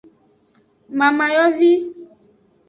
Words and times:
Mamayovi. 0.97 1.71